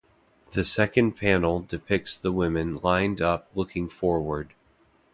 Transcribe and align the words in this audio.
The 0.53 0.63
second 0.63 1.11
panel 1.11 1.59
depicts 1.59 2.17
the 2.17 2.31
women 2.31 2.77
lined 2.77 3.21
up 3.21 3.51
looking 3.53 3.87
forward. 3.87 4.55